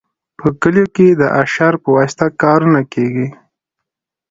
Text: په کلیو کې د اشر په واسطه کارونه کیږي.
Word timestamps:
په 0.39 0.47
کلیو 0.61 0.87
کې 0.95 1.07
د 1.21 1.23
اشر 1.41 1.73
په 1.83 1.89
واسطه 1.95 2.25
کارونه 2.41 2.81
کیږي. 2.93 3.27